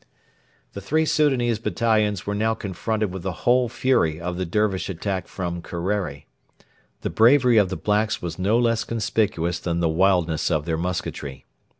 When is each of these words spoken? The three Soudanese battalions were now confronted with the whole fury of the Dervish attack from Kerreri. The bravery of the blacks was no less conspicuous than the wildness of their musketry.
The 0.73 0.81
three 0.81 1.05
Soudanese 1.05 1.59
battalions 1.59 2.25
were 2.25 2.33
now 2.33 2.55
confronted 2.55 3.13
with 3.13 3.21
the 3.21 3.45
whole 3.45 3.69
fury 3.69 4.19
of 4.19 4.35
the 4.35 4.47
Dervish 4.47 4.89
attack 4.89 5.27
from 5.27 5.61
Kerreri. 5.61 6.25
The 7.01 7.11
bravery 7.11 7.57
of 7.57 7.69
the 7.69 7.77
blacks 7.77 8.19
was 8.19 8.39
no 8.39 8.57
less 8.57 8.83
conspicuous 8.83 9.59
than 9.59 9.79
the 9.79 9.87
wildness 9.87 10.49
of 10.49 10.65
their 10.65 10.75
musketry. 10.77 11.45